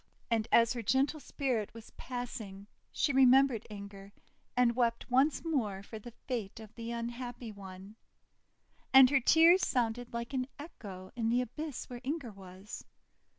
[0.31, 4.11] And as her gentle spirit was passing she remembered Inger,
[4.57, 7.97] and wept once more for the fate of the unhappy one.
[8.91, 12.83] And her tears sounded like an echo in the abyss where Inger was.